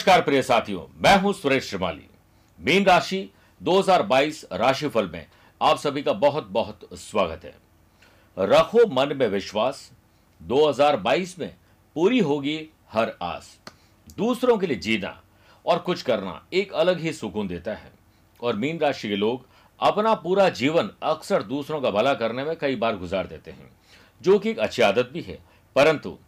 [0.00, 2.06] नमस्कार, प्रिय साथियों। मैं हूँ सुरेश श्रीमाली।
[2.60, 3.30] मीन राशि
[3.62, 5.26] 2022 राशिफल में
[5.62, 7.54] आप सभी का बहुत बहुत स्वागत है।
[8.38, 9.92] रखो मन में विश्वास
[10.42, 11.54] 2022 में
[11.94, 13.58] पूरी होगी हर आस।
[14.18, 15.22] दूसरों के लिए जीना
[15.66, 17.92] और कुछ करना एक अलग ही सुकून देता है।
[18.42, 19.46] और मीन राशि के लोग
[19.80, 23.70] अपना पूरा जीवन अक्सर दूसरों का भला करने में कई बार गुजार देते हैं,
[24.22, 25.38] जो कि एक अच्छी आदत भी है।
[25.76, 26.18] परंतु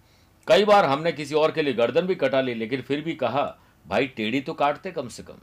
[0.48, 3.44] कई बार हमने किसी और के लिए गर्दन भी कटा ली, लेकिन फिर भी कहा,
[3.86, 5.38] भाई, टेढ़ी तो काटते कम से कम।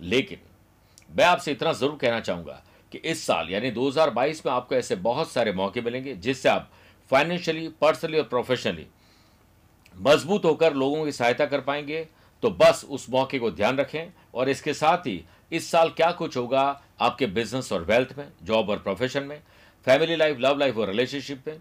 [0.00, 0.38] लेकिन
[1.10, 5.30] मैं आपसे इतना ज़रूर कहना चाहूँगा कि इस साल, यानी 2022 में आपको ऐसे बहुत
[5.32, 6.70] सारे मौके मिलेंगे, जिससे आप
[7.10, 8.86] फाइनेंशियली पर्सनली और प्रोफेशनली
[9.96, 12.06] मज़बूत होकर लोगों की सहायता कर पाएँगे।
[12.42, 16.36] तो बस उस मौके को ध्यान रखें और इसके साथ ही इस साल क्या कुछ
[16.36, 16.62] होगा
[17.00, 19.40] आपके बिज़नेस और वेल्थ में जॉब और प्रोफेशन में
[19.86, 21.60] फैमिली लाइफ लव लाइफ और रिलेशनशिप में।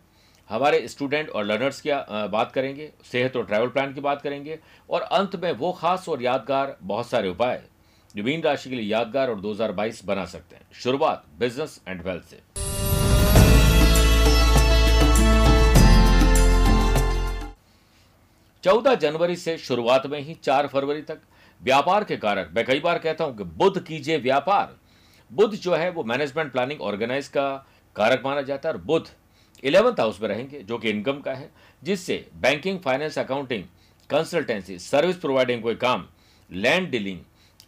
[0.51, 1.89] हमारे स्टूडेंट और लर्नर्स की
[2.29, 4.57] बात करेंगे, सेहत और ट्रैवल प्लान की बात करेंगे,
[4.89, 7.61] और अंत में वो खास और यादगार बहुत सारे उपाय
[8.15, 12.23] जो मीन राशि के लिए यादगार और 2022 बना सकते हैं। शुरुआत बिज़नेस एंड वेल्थ
[12.23, 12.39] से।
[18.63, 21.21] चौदह जनवरी से शुरुआत में ही चार फरवरी तक
[21.61, 24.75] व्यापार के कारक, मैं कई बार कहता हूँ कि बुद्ध कीजिए व्यापार।
[25.31, 27.49] बुद्ध जो है वो मैनेजमेंट प्लानिंग ऑर्गेनाइज का
[27.95, 29.05] कारक माना जाता है, और बुद्ध
[29.63, 31.49] इलेवंथ हाउस में रहेंगे, जो कि इनकम का है,
[31.83, 33.63] जिससे banking finance accounting
[34.09, 36.07] consultancy service providing कोई काम
[36.49, 37.19] लैंड डीलिंग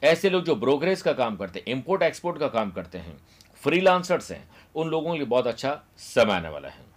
[0.04, 3.18] ऐसे लोग जो ब्रोकरेज का काम करते हैं इंपोर्ट एक्सपोर्ट का काम करते हैं
[3.64, 6.92] फ्रीलांसर्स हैं, उन लोगों के लिए बहुत अच्छा समय आने वाला है।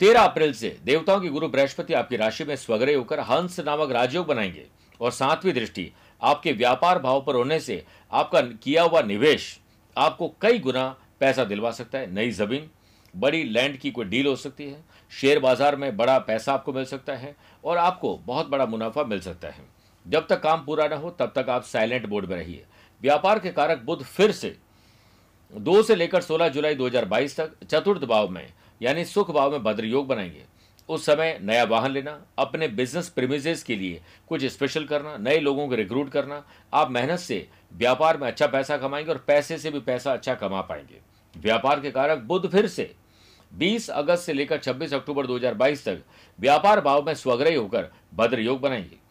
[0.00, 4.26] तेरह अप्रैल से देवताओं के गुरु बृहस्पति आपकी राशि में स्वग्रह होकर हंस नामक राजयोग
[4.26, 4.66] बनाएँगे
[5.00, 5.90] और सातवीं दृष्टि,
[6.22, 9.58] आपके व्यापार भाव पर होने से आपका किया हुआ निवेश
[9.96, 10.88] आपको कई गुना
[11.20, 12.70] पैसा दिलवा सकता है, नई ज़मीन
[13.14, 14.82] बड़ी लैंड की कोई डील हो सकती है।
[15.12, 19.20] शेयर बाज़ार में बड़ा पैसा आपको मिल सकता है और आपको बहुत बड़ा मुनाफा मिल
[19.20, 19.64] सकता है।
[20.06, 22.64] जब तक काम पूरा ना हो, तब तक आप साइलेंट बोर्ड में रहिए।
[23.02, 24.56] व्यापार के कारक बुद्ध फिर से
[25.52, 29.84] दो से लेकर 16 जुलाई 2022 तक चतुर्थ भाव में, यानी सुख भाव में भद्र
[29.84, 30.44] योग बनाएँगे।
[30.88, 35.68] उस समय नया वाहन लेना, अपने बिज़नेस प्रीमिजेस के लिए कुछ स्पेशल करना, नए लोगों
[35.68, 36.42] को रिक्रूट करना,
[36.74, 40.60] आप मेहनत से व्यापार में अच्छा पैसा कमाएँगे और पैसे से भी पैसा अच्छा कमा
[40.60, 41.00] पाएँगे।
[41.34, 42.94] व्यापार के कारक बुद्ध फिर से
[43.58, 46.02] 20 अगस्त से लेकर 26 अक्टूबर 2022 तक
[46.40, 49.04] व्यापार भाव में स्वग्रही होकर भद्र योग बनाएँगे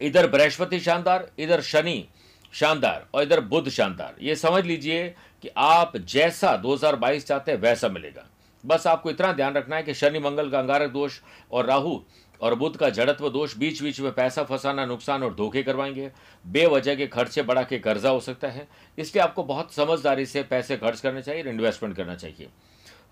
[0.00, 2.08] इधर बृहस्पति शानदार, इधर शनि
[2.52, 7.88] शानदार और इधर बुद्ध शानदार। ये समझ लीजिए कि आप जैसा 2022 चाहते हैं, वैसा
[7.88, 8.26] मिलेगा।
[8.66, 11.20] बस आपको इतना ध्यान रखना है कि शनि मंगल का अंगारक दोष
[11.52, 12.00] और राहु
[12.40, 16.10] और बुद्ध का जड़त्व दोष बीच बीच में पैसा फंसाना, नुकसान और धोखे करवाएँगे।
[16.46, 18.68] बेवजह के खर्चे बढ़ा के कर्जा हो सकता है।
[18.98, 22.48] इसलिए आपको बहुत समझदारी से पैसे खर्च करने चाहिए इन्वेस्टमेंट करना चाहिए।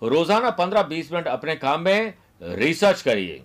[0.03, 3.43] रोज़ाना पंद्रह बीस मिनट अपने काम में रिसर्च करिए।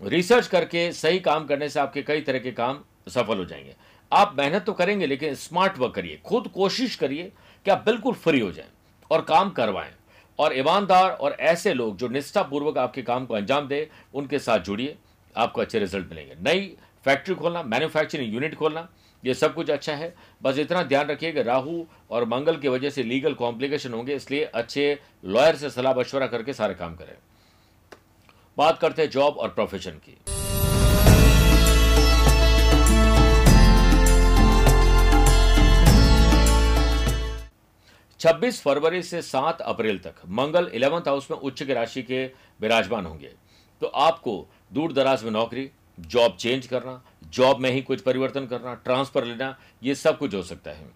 [0.00, 3.74] रिसर्च करके सही काम करने से आपके कई तरह के काम सफल हो जाएँगे।
[4.12, 7.32] आप मेहनत तो करेंगे, लेकिन स्मार्ट वर्क करिए। खुद कोशिश करिए
[7.66, 8.68] कि आप बिल्कुल फ्री हो जाएँ
[9.10, 9.92] और काम करवाएँ।
[10.38, 14.96] और ईमानदार और ऐसे लोग जो निष्ठापूर्वक आपके काम को अंजाम दे, उनके साथ जुड़िए।
[15.34, 18.88] आपको अच्छे रिज़ल्ट मिलेंगे। नई फैक्ट्री खोलना मैन्युफैक्चरिंग यूनिट खोलना
[19.22, 22.90] ये सब कुछ अच्छा है। बस इतना ध्यान रखिए कि राहु और मंगल की वजह
[22.90, 27.16] से लीगल कॉम्प्लिकेशन होंगे, इसलिए अच्छे लॉयर से सलाह मशवरा करके सारे काम करें।
[28.56, 30.16] बात करते हैं जॉब और प्रोफेशन की।
[38.20, 42.24] छब्बीस फरवरी से सात अप्रैल तक मंगल इलेवंथ हाउस में उच्च की राशि के
[42.60, 43.30] विराजमान होंगे।
[43.82, 44.34] तो आपको
[44.72, 47.02] दूर दराज में नौकरी जॉब चेंज करना
[47.32, 50.86] जॉब में ही कुछ परिवर्तन करना, ट्रांसफ़र लेना, ये सब कुछ हो सकता है।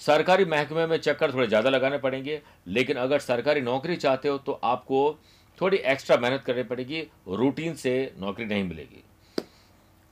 [0.00, 4.60] सरकारी महकमे में चक्कर थोड़े ज़्यादा लगाने पड़ेंगे, लेकिन अगर सरकारी नौकरी चाहते हो तो
[4.64, 5.18] आपको
[5.58, 9.02] थोड़ी एक्स्ट्रा मेहनत करनी पड़ेगी, रूटीन से नौकरी नहीं मिलेगी।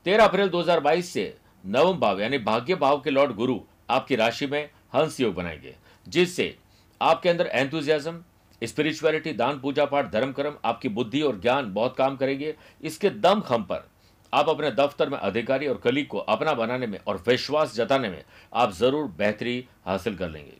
[0.06, 3.58] तेरह अप्रैल 2022 से नवम भाव, यानी भाग्य भाव के लॉर्ड गुरु
[3.90, 4.62] आपकी राशि में
[4.94, 5.74] हंस योग बनाएँगे,
[6.06, 6.54] जिससे
[7.00, 8.22] आपके अंदर एंथुजियाज्म
[8.62, 13.40] स्पिरिचुअलिटी दान, पूजा पाठ, धर्म कर्म, आपकी बुद्धि और ज्ञान बहुत काम करेंगे। इसके दम
[13.40, 13.88] खम पर
[14.36, 18.22] आप अपने दफ्तर में अधिकारी और कलीग को अपना बनाने में और विश्वास जताने में
[18.54, 20.54] आप ज़रूर बेहतरी हासिल कर लेंगे।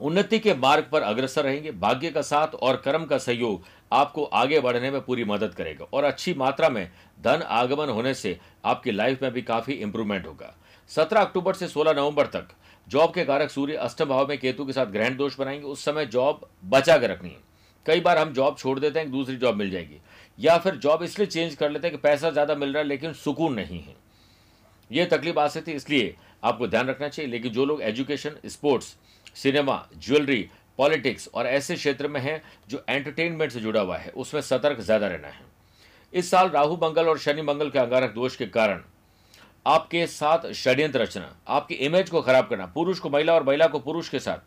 [0.00, 4.60] उन्नति के मार्ग पर अग्रसर रहेंगे। भाग्य का साथ और कर्म का सहयोग आपको आगे
[4.60, 6.90] बढ़ने में पूरी मदद करेगा और अच्छी मात्रा में
[7.24, 10.54] धन आगमन होने से आपकी लाइफ में भी काफ़ी इंप्रूवमेंट होगा।
[10.90, 12.48] 17 अक्टूबर से 16 नवंबर तक
[12.88, 16.06] जॉब के कारक सूर्य अष्टम भाव में केतु के साथ ग्रहण दोष बनाएँगे। उस समय
[16.06, 17.47] जॉब बचा के रखनी है।
[17.86, 20.00] कई बार हम जॉब छोड़ देते हैं दूसरी जॉब मिल जाएगी।
[20.38, 23.12] या फिर जॉब इसलिए चेंज कर लेते हैं कि पैसा ज़्यादा मिल रहा है, लेकिन
[23.14, 23.96] सुकून नहीं है।
[24.90, 26.14] ये तकलीफ़ आ सकती है, इसलिए
[26.44, 28.96] आपको ध्यान रखना चाहिए। लेकिन जो लोग education sports
[29.36, 30.48] cinema jewellery
[30.78, 35.06] politics और ऐसे क्षेत्र में है, जो एंटरटेनमेंट से जुड़ा हुआ है, उसमें सतर्क ज़्यादा
[35.06, 35.46] रहना है।
[36.12, 38.82] इस साल राहु मंगल और शनि मंगल के अंगारक दोष के कारण
[39.66, 43.78] आपके साथ षड्यंत्र रचना, आपकी इमेज को खराब करना, पुरुष को महिला और महिला को
[43.80, 44.38] पुरुष के साथ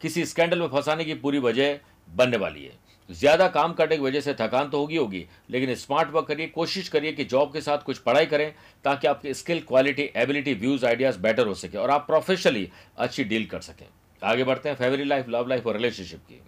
[0.00, 1.78] किसी स्कैंडल में फंसाने की पूरी वजह
[2.08, 6.10] बनने वाली है। ज़्यादा काम करने की वजह से थकान तो होगी होगी, लेकिन स्मार्ट
[6.10, 8.52] वर्क करिए, कोशिश करिए कि जॉब के साथ कुछ पढ़ाई करें,
[8.84, 12.68] ताकि आपकी skill quality ability views ideas better हो सके और आप प्रोफेशनली
[12.98, 13.86] अच्छी डील कर सकें।
[14.22, 16.40] आगे बढ़ते हैं फैमिली लाइफ लव लाइफ और रिलेशनशिप की।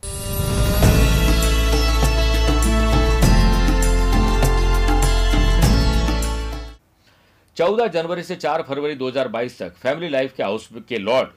[7.56, 11.28] चौदह जनवरी से चार फरवरी 2022 तक फैमिली लाइफ के हाउस के लॉर्ड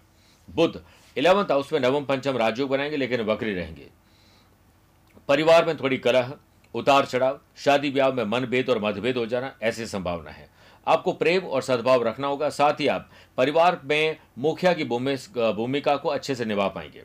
[0.48, 0.80] बुद्ध
[1.18, 3.88] इलेवंथ हाउस में नवम पंचम राजयोग बनाएँगे, लेकिन वक्री रहेंगे।
[5.30, 6.34] परिवार में थोड़ी कलह
[6.76, 10.50] उतार चढ़ाव शादी ब्याह में मनभेद और मतभेद हो जाना, ऐसी संभावना है।
[10.88, 16.10] आपको प्रेम और सद्भाव रखना होगा, साथ ही आप परिवार में मुखिया की भूमिका को
[16.10, 17.04] अच्छे से निभा पाएँगे।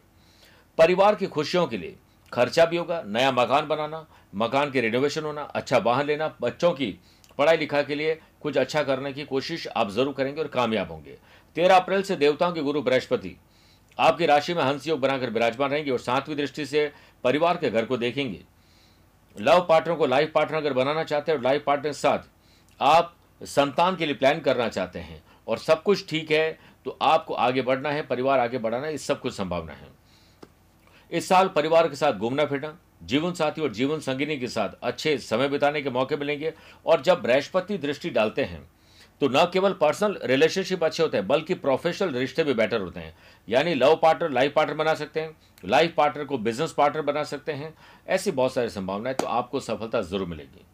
[0.79, 1.97] परिवार की खुशियों के लिए
[2.33, 6.99] खर्चा भी होगा, नया मकान बनाना, मकान के रिनोवेशन होना अच्छा वाहन लेना, बच्चों की
[7.39, 11.17] पढ़ाई लिखाई के लिए कुछ अच्छा करने की कोशिश आप ज़रूर करेंगे और कामयाब होंगे।
[11.57, 13.37] तेरह अप्रैल से देवताओं के गुरु बृहस्पति
[13.99, 16.91] आपकी राशि में हंस योग बनाकर विराजमान रहेंगे और सातवीं दृष्टि से
[17.25, 18.41] परिवार के घर को देखेंगे।
[19.37, 22.29] लव पार्टनर को लाइफ पार्टनर अगर बनाना चाहते हैं और लाइफ पार्टनर के साथ
[22.81, 27.35] आप संतान के लिए प्लान करना चाहते हैं और सब कुछ ठीक है तो आपको
[27.35, 29.89] आगे बढ़ना है, परिवार आगे बढ़ाना है, इस सब कुछ संभावना है।
[31.11, 35.17] इस साल परिवार के साथ घूमना फिरना, जीवन साथी और जीवन संगिनी के साथ अच्छे
[35.19, 36.53] समय बिताने के मौके मिलेंगे
[36.87, 38.63] और जब बृहस्पति दृष्टि डालते हैं
[39.21, 43.15] तो न केवल पर्सनल रिलेशनशिप अच्छे होते हैं, बल्कि प्रोफेशनल रिश्ते भी बेटर होते हैं।
[43.49, 47.53] यानी लव पार्टनर लाइफ पार्टनर बना सकते हैं लाइफ पार्टनर को बिज़नेस पार्टनर बना सकते
[47.53, 47.75] हैं,
[48.09, 50.65] ऐसी बहुत सारी संभावनाएँ तो आपको सफलता ज़रूर मिलेगी।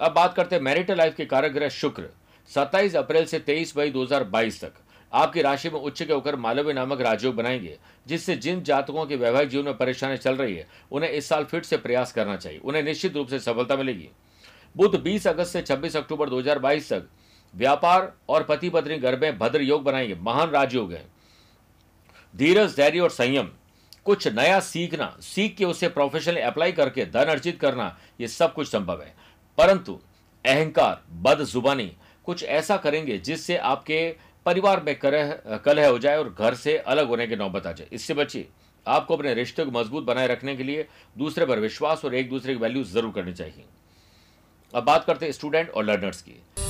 [0.00, 2.08] अब बात करते हैं मैरिटल लाइफ के कारक ग्रह शुक्र
[2.50, 4.72] 27 अप्रैल से 23 मई 2022 तक।
[5.12, 7.76] आपकी राशि में उच्च के होकर मालव्य नामक राजयोग बनाएँगे,
[8.06, 11.62] जिससे जिन जातकों के वैवाहिक जीवन में परेशानी चल रही है, उन्हें इस साल फिर
[11.62, 14.08] से प्रयास करना चाहिए, उन्हें निश्चित रूप से सफलता मिलेगी।
[14.76, 17.06] बुध 20 अगस्त से 26 अक्टूबर 2022 तक
[17.54, 21.04] व्यापार और पति पत्नी घर में भद्र योग बनाएँगे। महान राजयोग है।
[22.34, 23.48] धीरज, धैर्य और संयम।
[24.04, 28.68] कुछ नया सीखना, सीख के उसे प्रोफेशनली अप्लाई करके धन अर्जित करना, ये सब कुछ
[28.68, 29.14] संभव है।
[29.58, 30.00] परंतु
[30.44, 31.92] अहंकार, बद जुबानी,
[32.24, 34.16] कुछ ऐसा करेंगे जिससे आपके
[34.46, 37.88] परिवार में करह, कलह हो जाए और घर से अलग होने की नौबत आ जाए।
[37.92, 38.48] इससे बचिए।
[38.86, 40.86] आपको अपने रिश्ते को मज़बूत बनाए रखने के लिए
[41.18, 43.64] दूसरे पर विश्वास और एक दूसरे की वैल्यू ज़रूर करनी चाहिए।
[44.74, 46.63] अब बात करते हैं स्टूडेंट और लर्नर्स की।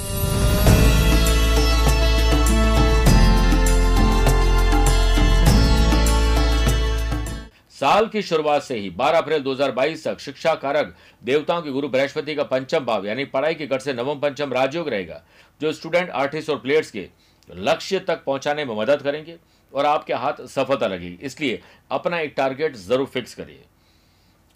[7.85, 12.35] साल की शुरुआत से ही 12 अप्रैल 2022 तक शिक्षा कारक देवताओं के गुरु बृहस्पति
[12.35, 15.21] का पंचम भाव, यानी पढ़ाई के घर से नवम पंचम राजयोग रहेगा,
[15.61, 17.07] जो स्टूडेंट आर्टिस्ट और प्लेयर्स के
[17.51, 19.37] लक्ष्य तक पहुँचाने में मदद करेंगे
[19.73, 21.61] और आपके हाथ सफलता लगेगी। इसलिए
[21.91, 23.63] अपना एक टारगेट ज़रूर फिक्स करिए।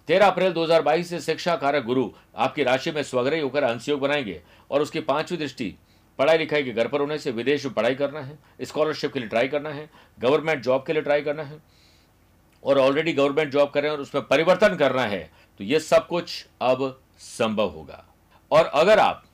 [0.09, 4.41] तेरह अप्रैल 2022 से शिक्षा कारक गुरु आपकी राशि में स्वग्रही होकर अंशयोग बनाएँगे
[4.71, 5.75] और उसकी पांचवी दृष्टि
[6.19, 9.29] पढ़ाई लिखाई के घर पर होने से विदेश में पढ़ाई करना है स्कॉलरशिप के लिए
[9.29, 9.89] ट्राई करना है
[10.19, 11.67] गवर्नमेंट जॉब के लिए ट्राई करना है।
[12.65, 16.07] और ऑलरेडी गवर्नमेंट जॉब कर रहे हैं और उसमें परिवर्तन करना है तो ये सब
[16.07, 18.05] कुछ अब संभव होगा।
[18.51, 19.25] और अगर आप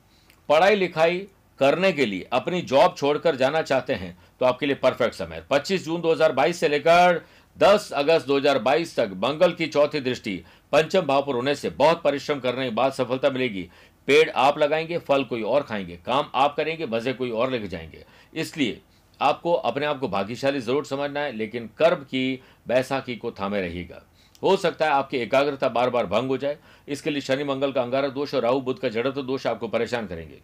[0.49, 1.19] पढ़ाई लिखाई
[1.61, 5.85] करने के लिए अपनी जॉब छोड़कर जाना चाहते हैं तो आपके लिए परफेक्ट समय 25
[5.85, 7.21] जून 2022 से लेकर
[7.57, 10.35] 10 अगस्त 2022 तक मंगल की चौथी दृष्टि,
[10.73, 13.69] पंचम भाव पर होने से बहुत परिश्रम करने के बाद सफलता मिलेगी।
[14.09, 18.05] पेड़ आप लगाएँगे, फल कोई और खाएँगे, काम आप करेंगे, मज़े कोई और लेके जाएँगे।
[18.35, 18.81] इसलिए
[19.21, 24.03] आपको, अपने आप को भाग्यशाली ज़रूर समझना है, लेकिन कर्म की, बैसाखी को थामे रहेगा
[24.43, 27.83] हो सकता है आपकी एकाग्रता बार बार भंग हो जाए। इसके लिए शनि, मंगल का
[27.83, 30.39] अंगारक दोष और राहु बुद्ध का जड़त्व दोष आपको परेशान करेंगे।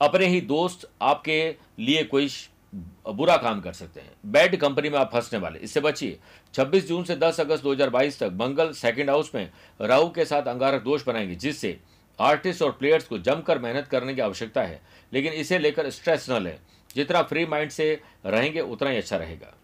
[0.00, 2.28] अपने ही दोस्त आपके लिए कोई
[3.08, 6.18] बुरा काम कर सकते हैं। बैड कंपनी में आप फंसने वाले। इससे बचिए।
[6.54, 9.50] 26 जून से 10 अगस्त 2022 तक मंगल सेकंड हाउस में
[9.80, 11.80] राहु के साथ अंगारक दोष बनाएँगे, जिससे
[12.20, 16.42] आर्टिस्ट और प्लेयर्स को जमकर मेहनत करने की आवश्यकता है। लेकिन इसे लेकर स्ट्रेस न
[16.42, 16.58] लें।
[16.96, 19.54] जितना फ्री माइंड से रहेंगे, उतना ही अच्छा रहेगा।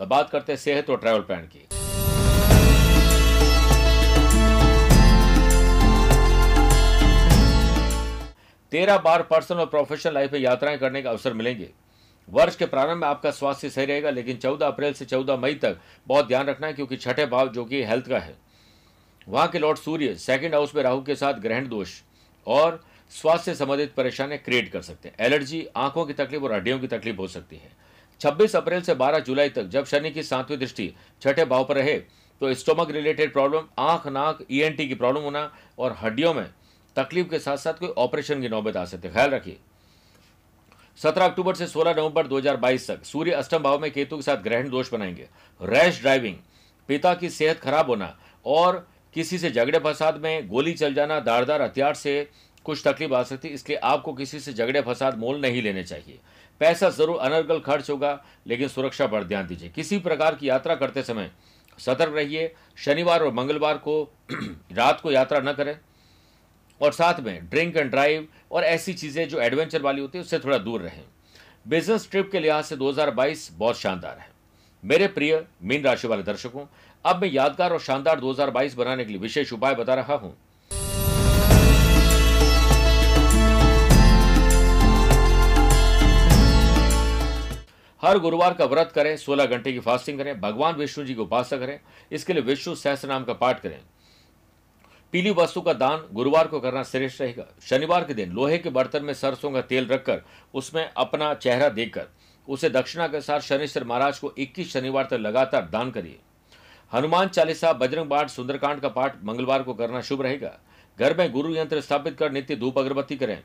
[0.00, 1.66] अब बात करते हैं सेहत और ट्रैवल प्लान की।
[8.72, 11.68] तेरह बार पर्सनल और प्रोफेशनल लाइफ में यात्राएँ करने का अवसर मिलेंगे।
[12.28, 15.78] वर्ष के प्रारंभ में आपका स्वास्थ्य सही रहेगा, लेकिन 14 अप्रैल से 14 मई तक
[16.06, 18.34] बहुत ध्यान रखना है, क्योंकि छठे भाव जो कि हेल्थ का है।
[19.28, 22.00] वहाँ के लॉर्ड सूर्य सेकंड हाउस में राहु के साथ ग्रहण दोष
[22.46, 26.78] और स्वास्थ्य से संबंधित परेशानियाँ क्रिएट कर सकते हैं। एलर्जी आँखों की तकलीफ़ और हड्डियों
[26.78, 27.70] की तकलीफ़ हो सकती है।
[28.20, 30.92] 26 अप्रैल से 12 जुलाई तक जब शनि की सातवीं दृष्टि
[31.22, 31.96] छठे भाव पर रहे
[32.40, 36.46] तो स्टोमक रिलेटेड प्रॉब्लम आँख, नाक ईएनटी की प्रॉब्लम होना और हड्डियों में
[36.96, 39.56] तकलीफ़ के साथ साथ कोई ऑपरेशन की नौबत आ सकती है। ख्याल रखिए।
[40.98, 44.68] 17 अक्टूबर से 16 नवंबर 2022 तक सूर्य अष्टम भाव में केतु के साथ ग्रहण
[44.70, 45.28] दोष बनाएँगे।
[45.60, 46.36] रैश ड्राइविंग,
[46.88, 48.16] पिता की सेहत खराब होना
[48.46, 52.28] और किसी से झगड़े फसाद में गोली चल जाना, दारदार हथियार से
[52.64, 56.18] कुछ तकलीफ़ आ सकती है, इसलिए आपको किसी से झगड़े, फसाद, मोल नहीं लेने चाहिए।
[56.60, 61.02] पैसा ज़रूर अनर्गल खर्च होगा, लेकिन सुरक्षा पर ध्यान दीजिए। किसी प्रकार की यात्रा करते
[61.02, 61.30] समय
[61.78, 64.02] सतर्क रहिए। शनिवार और मंगलवार को
[64.72, 65.78] रात को यात्रा न करें।
[66.80, 70.38] और साथ में ड्रिंक एंड ड्राइव और ऐसी चीज़ें जो एडवेंचर वाली होती है, उससे
[70.38, 71.04] थोड़ा दूर रहें।
[71.68, 74.28] बिज़नेस ट्रिप के लिहाज से 2022 बहुत शानदार है।
[74.84, 76.66] मेरे प्रिय मीन राशि वाले दर्शकों,
[77.04, 80.36] अब मैं यादगार और शानदार 2022 बनाने के लिए विशेष उपाय बता रहा हूँ।
[88.02, 91.58] हर गुरुवार का व्रत करें 16 घंटे की फास्टिंग करें, भगवान विष्णु जी की उपासना
[91.58, 91.80] करें,
[92.12, 93.78] इसके लिए विष्णु सहस्त्र नाम का पाठ करें।
[95.12, 99.04] पीली वस्तु का दान गुरुवार को करना श्रेष्ठ रहेगा। शनिवार के दिन लोहे के बर्तन
[99.04, 100.22] में सरसों का तेल रखकर
[100.54, 102.06] उसमें अपना चेहरा देखकर,
[102.48, 106.18] उसे दक्षिणा के साथ शनिश्वर महाराज को 21 शनिवार तक लगातार दान करिए।
[106.92, 110.58] हनुमान चालीसा, बजरंग बाण, सुंदरकांड का पाठ मंगलवार को करना शुभ रहेगा।
[110.98, 113.38] घर में गुरु यंत्र स्थापित कर नित्य धूप अगरबत्ती करें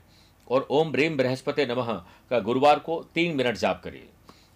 [0.50, 1.92] और ओम ब्रीम बृहस्पति नमः
[2.30, 4.08] का गुरुवार को तीन मिनट जाप करिए।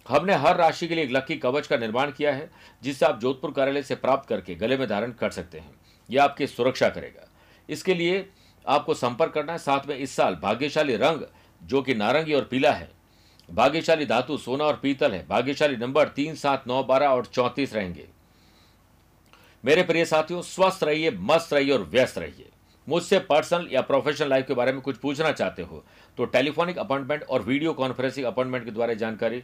[0.05, 2.49] हमने हर राशि के लिए एक लक्की कवच का निर्माण किया है,
[2.83, 5.75] जिसे आप जोधपुर कार्यालय से प्राप्त करके गले में धारण कर सकते हैं।
[6.09, 7.29] यह आपकी सुरक्षा करेगा।
[7.69, 8.25] इसके लिए
[8.65, 11.21] आपको संपर्क करना है। साथ में इस साल भाग्यशाली रंग,
[11.61, 12.89] जो कि नारंगी और पीला है,
[13.49, 18.07] भाग्यशाली धातु सोना और पीतल है, भाग्यशाली नंबर तीन सात नौ बारह और चौंतीस रहेंगे।
[19.63, 22.49] मेरे प्रिय साथियों, स्वस्थ रहिए, मस्त रहिए और व्यस्त रहिए।
[22.87, 25.83] मुझसे पर्सनल या प्रोफेशनल लाइफ के बारे में कुछ पूछना चाहते हो
[26.17, 29.43] तो टेलीफोनिक अपॉइंटमेंट और वीडियो कॉन्फ्रेंसिंग अपॉइंटमेंट के द्वारा जानकारी